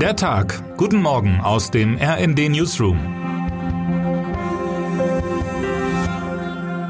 Der 0.00 0.14
Tag. 0.14 0.76
Guten 0.76 1.00
Morgen 1.00 1.40
aus 1.40 1.70
dem 1.70 1.96
RND 1.96 2.50
Newsroom. 2.50 2.98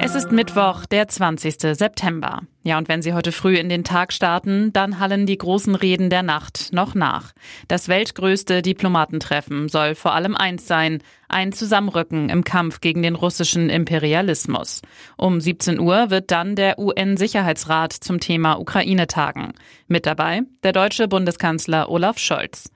Es 0.00 0.14
ist 0.14 0.32
Mittwoch, 0.32 0.86
der 0.86 1.06
20. 1.06 1.76
September. 1.76 2.40
Ja, 2.62 2.78
und 2.78 2.88
wenn 2.88 3.02
Sie 3.02 3.12
heute 3.12 3.30
früh 3.30 3.56
in 3.56 3.68
den 3.68 3.84
Tag 3.84 4.10
starten, 4.14 4.72
dann 4.72 5.00
hallen 5.00 5.26
die 5.26 5.36
großen 5.36 5.74
Reden 5.74 6.08
der 6.08 6.22
Nacht 6.22 6.72
noch 6.72 6.94
nach. 6.94 7.32
Das 7.68 7.88
weltgrößte 7.88 8.62
Diplomatentreffen 8.62 9.68
soll 9.68 9.94
vor 9.94 10.14
allem 10.14 10.34
eins 10.34 10.66
sein, 10.66 11.02
ein 11.28 11.52
Zusammenrücken 11.52 12.30
im 12.30 12.42
Kampf 12.42 12.80
gegen 12.80 13.02
den 13.02 13.16
russischen 13.16 13.68
Imperialismus. 13.68 14.80
Um 15.18 15.42
17 15.42 15.78
Uhr 15.78 16.08
wird 16.08 16.30
dann 16.30 16.56
der 16.56 16.78
UN-Sicherheitsrat 16.78 17.92
zum 17.92 18.18
Thema 18.18 18.58
Ukraine 18.58 19.08
tagen. 19.08 19.52
Mit 19.88 20.06
dabei 20.06 20.40
der 20.62 20.72
deutsche 20.72 21.06
Bundeskanzler 21.06 21.90
Olaf 21.90 22.18
Scholz. 22.18 22.70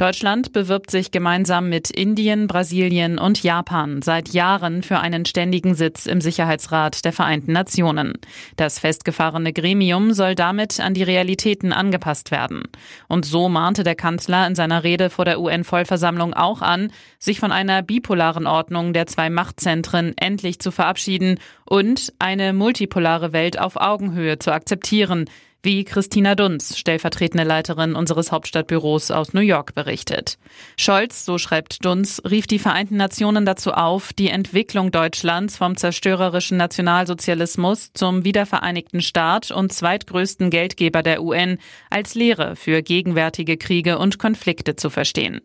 Deutschland 0.00 0.54
bewirbt 0.54 0.90
sich 0.90 1.10
gemeinsam 1.10 1.68
mit 1.68 1.90
Indien, 1.90 2.46
Brasilien 2.46 3.18
und 3.18 3.42
Japan 3.42 4.00
seit 4.00 4.30
Jahren 4.30 4.82
für 4.82 4.98
einen 4.98 5.26
ständigen 5.26 5.74
Sitz 5.74 6.06
im 6.06 6.22
Sicherheitsrat 6.22 7.04
der 7.04 7.12
Vereinten 7.12 7.52
Nationen. 7.52 8.14
Das 8.56 8.78
festgefahrene 8.78 9.52
Gremium 9.52 10.14
soll 10.14 10.34
damit 10.34 10.80
an 10.80 10.94
die 10.94 11.02
Realitäten 11.02 11.74
angepasst 11.74 12.30
werden. 12.30 12.62
Und 13.08 13.26
so 13.26 13.50
mahnte 13.50 13.84
der 13.84 13.94
Kanzler 13.94 14.46
in 14.46 14.54
seiner 14.54 14.84
Rede 14.84 15.10
vor 15.10 15.26
der 15.26 15.38
UN-Vollversammlung 15.38 16.32
auch 16.32 16.62
an, 16.62 16.90
sich 17.18 17.38
von 17.38 17.52
einer 17.52 17.82
bipolaren 17.82 18.46
Ordnung 18.46 18.94
der 18.94 19.06
zwei 19.06 19.28
Machtzentren 19.28 20.14
endlich 20.16 20.60
zu 20.60 20.70
verabschieden 20.70 21.38
und 21.66 22.14
eine 22.18 22.54
multipolare 22.54 23.34
Welt 23.34 23.60
auf 23.60 23.76
Augenhöhe 23.76 24.38
zu 24.38 24.50
akzeptieren, 24.50 25.26
wie 25.62 25.84
Christina 25.84 26.34
Dunz, 26.34 26.76
stellvertretende 26.76 27.44
Leiterin 27.44 27.94
unseres 27.94 28.32
Hauptstadtbüros 28.32 29.10
aus 29.10 29.34
New 29.34 29.40
York, 29.40 29.74
berichtet. 29.74 30.38
Scholz, 30.76 31.24
so 31.24 31.38
schreibt 31.38 31.84
Dunz, 31.84 32.22
rief 32.28 32.46
die 32.46 32.58
Vereinten 32.58 32.96
Nationen 32.96 33.44
dazu 33.44 33.72
auf, 33.72 34.12
die 34.12 34.28
Entwicklung 34.28 34.90
Deutschlands 34.90 35.56
vom 35.56 35.76
zerstörerischen 35.76 36.56
Nationalsozialismus 36.56 37.92
zum 37.92 38.24
wiedervereinigten 38.24 39.02
Staat 39.02 39.50
und 39.50 39.72
zweitgrößten 39.72 40.50
Geldgeber 40.50 41.02
der 41.02 41.22
UN 41.22 41.58
als 41.90 42.14
Lehre 42.14 42.56
für 42.56 42.82
gegenwärtige 42.82 43.56
Kriege 43.56 43.98
und 43.98 44.18
Konflikte 44.18 44.76
zu 44.76 44.88
verstehen. 44.88 45.40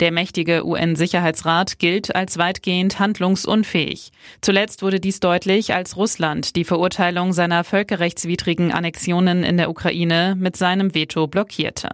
Der 0.00 0.12
mächtige 0.12 0.66
UN-Sicherheitsrat 0.66 1.78
gilt 1.78 2.14
als 2.14 2.36
weitgehend 2.36 2.98
handlungsunfähig. 2.98 4.12
Zuletzt 4.42 4.82
wurde 4.82 5.00
dies 5.00 5.20
deutlich, 5.20 5.72
als 5.72 5.96
Russland 5.96 6.54
die 6.54 6.64
Verurteilung 6.64 7.32
seiner 7.32 7.64
völkerrechtswidrigen 7.64 8.72
Annexionen 8.72 9.45
in 9.46 9.56
der 9.56 9.70
Ukraine 9.70 10.34
mit 10.36 10.56
seinem 10.56 10.94
Veto 10.94 11.26
blockierte. 11.26 11.90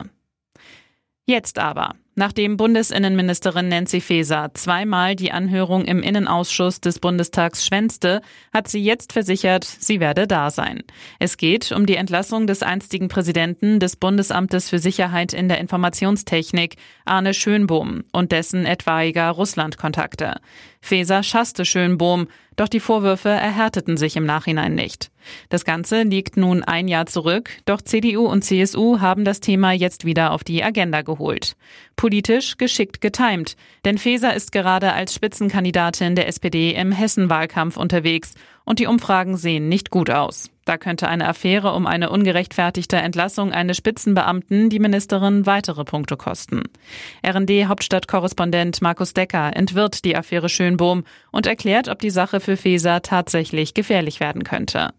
Jetzt 1.26 1.58
aber. 1.58 1.94
Nachdem 2.14 2.58
Bundesinnenministerin 2.58 3.68
Nancy 3.68 4.02
Faeser 4.02 4.50
zweimal 4.52 5.16
die 5.16 5.32
Anhörung 5.32 5.86
im 5.86 6.02
Innenausschuss 6.02 6.78
des 6.82 6.98
Bundestags 6.98 7.64
schwänzte, 7.64 8.20
hat 8.52 8.68
sie 8.68 8.84
jetzt 8.84 9.14
versichert, 9.14 9.64
sie 9.64 9.98
werde 9.98 10.26
da 10.26 10.50
sein. 10.50 10.82
Es 11.18 11.38
geht 11.38 11.72
um 11.72 11.86
die 11.86 11.96
Entlassung 11.96 12.46
des 12.46 12.62
einstigen 12.62 13.08
Präsidenten 13.08 13.80
des 13.80 13.96
Bundesamtes 13.96 14.68
für 14.68 14.78
Sicherheit 14.78 15.32
in 15.32 15.48
der 15.48 15.56
Informationstechnik, 15.58 16.76
Arne 17.06 17.32
Schönbohm, 17.32 18.04
und 18.12 18.30
dessen 18.30 18.66
etwaiger 18.66 19.30
Russlandkontakte. 19.30 20.34
Faeser 20.82 21.22
schasste 21.22 21.64
Schönbohm, 21.64 22.26
doch 22.56 22.68
die 22.68 22.80
Vorwürfe 22.80 23.30
erhärteten 23.30 23.96
sich 23.96 24.16
im 24.16 24.26
Nachhinein 24.26 24.74
nicht. 24.74 25.10
Das 25.48 25.64
Ganze 25.64 26.02
liegt 26.02 26.36
nun 26.36 26.62
ein 26.62 26.88
Jahr 26.88 27.06
zurück, 27.06 27.50
doch 27.64 27.80
CDU 27.80 28.26
und 28.26 28.42
CSU 28.42 29.00
haben 29.00 29.24
das 29.24 29.40
Thema 29.40 29.72
jetzt 29.72 30.04
wieder 30.04 30.32
auf 30.32 30.44
die 30.44 30.62
Agenda 30.62 31.02
geholt. 31.02 31.56
Politisch 32.02 32.58
geschickt 32.58 33.00
getimt, 33.00 33.56
denn 33.84 33.96
Faeser 33.96 34.34
ist 34.34 34.50
gerade 34.50 34.92
als 34.92 35.14
Spitzenkandidatin 35.14 36.16
der 36.16 36.26
SPD 36.26 36.72
im 36.72 36.90
Hessen-Wahlkampf 36.90 37.76
unterwegs 37.76 38.34
und 38.64 38.80
die 38.80 38.88
Umfragen 38.88 39.36
sehen 39.36 39.68
nicht 39.68 39.90
gut 39.90 40.10
aus. 40.10 40.50
Da 40.64 40.78
könnte 40.78 41.06
eine 41.06 41.28
Affäre 41.28 41.74
um 41.74 41.86
eine 41.86 42.10
ungerechtfertigte 42.10 42.96
Entlassung 42.96 43.52
eines 43.52 43.76
Spitzenbeamten 43.76 44.68
die 44.68 44.80
Ministerin 44.80 45.46
weitere 45.46 45.84
Punkte 45.84 46.16
kosten. 46.16 46.64
RND-Hauptstadtkorrespondent 47.24 48.82
Markus 48.82 49.14
Decker 49.14 49.54
entwirrt 49.54 50.04
die 50.04 50.16
Affäre 50.16 50.48
Schönbohm 50.48 51.04
und 51.30 51.46
erklärt, 51.46 51.88
ob 51.88 52.00
die 52.00 52.10
Sache 52.10 52.40
für 52.40 52.56
Feser 52.56 53.02
tatsächlich 53.02 53.74
gefährlich 53.74 54.18
werden 54.18 54.42
könnte. 54.42 54.92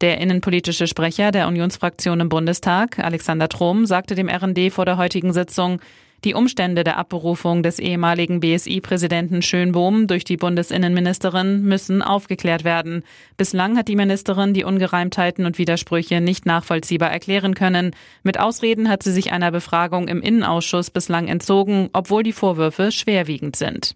Der 0.00 0.18
innenpolitische 0.18 0.86
Sprecher 0.86 1.30
der 1.30 1.48
Unionsfraktion 1.48 2.20
im 2.20 2.28
Bundestag, 2.28 2.98
Alexander 2.98 3.48
Trom, 3.48 3.86
sagte 3.86 4.14
dem 4.14 4.28
RND 4.28 4.70
vor 4.70 4.84
der 4.84 4.98
heutigen 4.98 5.32
Sitzung, 5.32 5.80
die 6.24 6.34
Umstände 6.34 6.84
der 6.84 6.96
Abberufung 6.96 7.62
des 7.62 7.78
ehemaligen 7.78 8.40
BSI-Präsidenten 8.40 9.42
Schönbohm 9.42 10.06
durch 10.06 10.24
die 10.24 10.36
Bundesinnenministerin 10.36 11.62
müssen 11.62 12.02
aufgeklärt 12.02 12.64
werden. 12.64 13.02
Bislang 13.36 13.76
hat 13.76 13.88
die 13.88 13.96
Ministerin 13.96 14.54
die 14.54 14.64
Ungereimtheiten 14.64 15.46
und 15.46 15.58
Widersprüche 15.58 16.20
nicht 16.20 16.46
nachvollziehbar 16.46 17.10
erklären 17.10 17.54
können. 17.54 17.94
Mit 18.22 18.40
Ausreden 18.40 18.88
hat 18.88 19.02
sie 19.02 19.12
sich 19.12 19.32
einer 19.32 19.50
Befragung 19.50 20.08
im 20.08 20.22
Innenausschuss 20.22 20.90
bislang 20.90 21.28
entzogen, 21.28 21.90
obwohl 21.92 22.22
die 22.22 22.32
Vorwürfe 22.32 22.90
schwerwiegend 22.90 23.56
sind. 23.56 23.94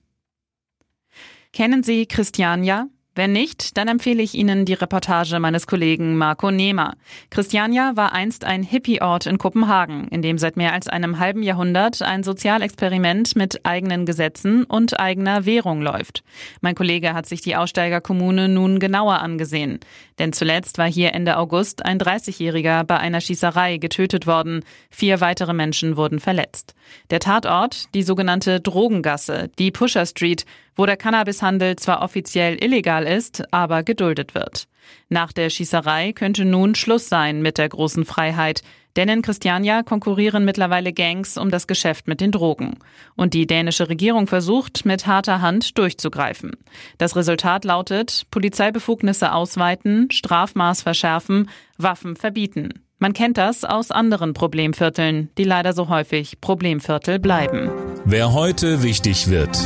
Kennen 1.52 1.82
Sie 1.82 2.06
Christiania? 2.06 2.88
Wenn 3.18 3.32
nicht, 3.32 3.76
dann 3.76 3.88
empfehle 3.88 4.22
ich 4.22 4.34
Ihnen 4.34 4.64
die 4.64 4.74
Reportage 4.74 5.40
meines 5.40 5.66
Kollegen 5.66 6.16
Marco 6.16 6.52
Nehmer. 6.52 6.94
Christiania 7.30 7.96
war 7.96 8.12
einst 8.12 8.44
ein 8.44 8.62
Hippie-Ort 8.62 9.26
in 9.26 9.38
Kopenhagen, 9.38 10.06
in 10.06 10.22
dem 10.22 10.38
seit 10.38 10.56
mehr 10.56 10.72
als 10.72 10.86
einem 10.86 11.18
halben 11.18 11.42
Jahrhundert 11.42 12.00
ein 12.00 12.22
Sozialexperiment 12.22 13.34
mit 13.34 13.66
eigenen 13.66 14.06
Gesetzen 14.06 14.62
und 14.62 15.00
eigener 15.00 15.46
Währung 15.46 15.82
läuft. 15.82 16.22
Mein 16.60 16.76
Kollege 16.76 17.12
hat 17.12 17.26
sich 17.26 17.40
die 17.40 17.56
Aussteigerkommune 17.56 18.48
nun 18.48 18.78
genauer 18.78 19.18
angesehen. 19.18 19.80
Denn 20.18 20.32
zuletzt 20.32 20.78
war 20.78 20.90
hier 20.90 21.14
Ende 21.14 21.36
August 21.36 21.84
ein 21.84 21.98
30-Jähriger 21.98 22.84
bei 22.84 22.98
einer 22.98 23.20
Schießerei 23.20 23.76
getötet 23.78 24.26
worden. 24.26 24.64
Vier 24.90 25.20
weitere 25.20 25.52
Menschen 25.52 25.96
wurden 25.96 26.18
verletzt. 26.18 26.74
Der 27.10 27.20
Tatort, 27.20 27.94
die 27.94 28.02
sogenannte 28.02 28.60
Drogengasse, 28.60 29.50
die 29.58 29.70
Pusher 29.70 30.06
Street, 30.06 30.44
wo 30.74 30.86
der 30.86 30.96
Cannabishandel 30.96 31.76
zwar 31.76 32.02
offiziell 32.02 32.62
illegal 32.62 33.04
ist, 33.04 33.42
aber 33.52 33.82
geduldet 33.82 34.34
wird. 34.34 34.66
Nach 35.08 35.32
der 35.32 35.50
Schießerei 35.50 36.12
könnte 36.12 36.44
nun 36.44 36.74
Schluss 36.74 37.08
sein 37.08 37.42
mit 37.42 37.58
der 37.58 37.68
großen 37.68 38.04
Freiheit, 38.04 38.62
denn 38.98 39.08
in 39.08 39.22
Christiania 39.22 39.84
konkurrieren 39.84 40.44
mittlerweile 40.44 40.92
Gangs 40.92 41.38
um 41.38 41.50
das 41.50 41.68
Geschäft 41.68 42.08
mit 42.08 42.20
den 42.20 42.32
Drogen. 42.32 42.78
Und 43.14 43.32
die 43.32 43.46
dänische 43.46 43.88
Regierung 43.88 44.26
versucht, 44.26 44.84
mit 44.84 45.06
harter 45.06 45.40
Hand 45.40 45.78
durchzugreifen. 45.78 46.56
Das 46.98 47.14
Resultat 47.14 47.64
lautet 47.64 48.26
Polizeibefugnisse 48.32 49.32
ausweiten, 49.32 50.10
Strafmaß 50.10 50.82
verschärfen, 50.82 51.48
Waffen 51.76 52.16
verbieten. 52.16 52.84
Man 52.98 53.12
kennt 53.12 53.38
das 53.38 53.64
aus 53.64 53.92
anderen 53.92 54.34
Problemvierteln, 54.34 55.30
die 55.38 55.44
leider 55.44 55.72
so 55.72 55.88
häufig 55.88 56.40
Problemviertel 56.40 57.20
bleiben. 57.20 57.70
Wer 58.04 58.32
heute 58.32 58.82
wichtig 58.82 59.30
wird. 59.30 59.56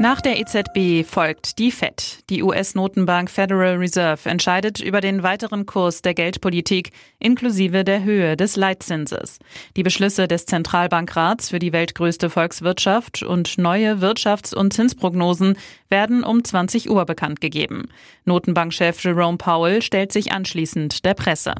Nach 0.00 0.22
der 0.22 0.40
EZB 0.40 1.06
folgt 1.06 1.58
die 1.58 1.70
Fed. 1.70 2.20
Die 2.30 2.42
US-Notenbank 2.42 3.30
Federal 3.30 3.76
Reserve 3.76 4.30
entscheidet 4.30 4.80
über 4.80 5.02
den 5.02 5.22
weiteren 5.22 5.66
Kurs 5.66 6.00
der 6.00 6.14
Geldpolitik 6.14 6.92
inklusive 7.18 7.84
der 7.84 8.02
Höhe 8.02 8.34
des 8.34 8.56
Leitzinses. 8.56 9.40
Die 9.76 9.82
Beschlüsse 9.82 10.26
des 10.26 10.46
Zentralbankrats 10.46 11.50
für 11.50 11.58
die 11.58 11.74
weltgrößte 11.74 12.30
Volkswirtschaft 12.30 13.22
und 13.22 13.58
neue 13.58 13.96
Wirtschafts- 14.00 14.54
und 14.54 14.72
Zinsprognosen 14.72 15.58
werden 15.90 16.24
um 16.24 16.42
20 16.42 16.88
Uhr 16.88 17.04
bekannt 17.04 17.42
gegeben. 17.42 17.90
Notenbankchef 18.24 19.04
Jerome 19.04 19.36
Powell 19.36 19.82
stellt 19.82 20.12
sich 20.12 20.32
anschließend 20.32 21.04
der 21.04 21.12
Presse. 21.12 21.52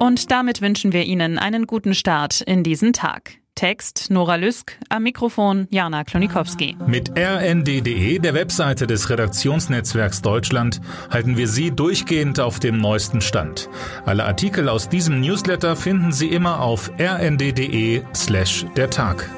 Und 0.00 0.32
damit 0.32 0.60
wünschen 0.60 0.92
wir 0.92 1.04
Ihnen 1.04 1.38
einen 1.38 1.68
guten 1.68 1.94
Start 1.94 2.40
in 2.40 2.64
diesen 2.64 2.92
Tag. 2.92 3.38
Text 3.54 4.10
Nora 4.10 4.36
Lüsk, 4.36 4.78
am 4.88 5.04
Mikrofon 5.04 5.66
Jana 5.70 6.04
Klonikowski. 6.04 6.76
Mit 6.86 7.12
rnd.de, 7.16 8.18
der 8.18 8.34
Webseite 8.34 8.86
des 8.86 9.10
Redaktionsnetzwerks 9.10 10.22
Deutschland, 10.22 10.80
halten 11.10 11.36
wir 11.36 11.48
Sie 11.48 11.70
durchgehend 11.70 12.40
auf 12.40 12.58
dem 12.58 12.78
neuesten 12.78 13.20
Stand. 13.20 13.68
Alle 14.04 14.24
Artikel 14.24 14.68
aus 14.68 14.88
diesem 14.88 15.20
Newsletter 15.20 15.76
finden 15.76 16.12
Sie 16.12 16.28
immer 16.28 16.60
auf 16.60 16.90
rnd.de 16.98 18.02
slash 18.14 18.66
der 18.76 18.90
Tag. 18.90 19.30